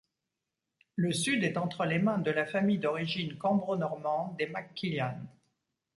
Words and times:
Le 0.95 1.11
sud 1.11 1.43
est 1.43 1.57
entre 1.57 1.85
les 1.85 1.99
mains 1.99 2.17
de 2.17 2.31
la 2.31 2.47
famille 2.47 2.79
d'origine 2.79 3.37
cambro-normande 3.37 4.35
des 4.35 4.47
MacQuillan. 4.47 5.15